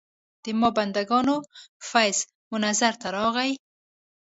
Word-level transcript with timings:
د 0.43 0.45
ما 0.59 0.69
بندګانو 0.77 1.35
فیض 1.89 2.17
منظر 2.51 2.93
ته 3.01 3.07
راغی. 3.15 3.51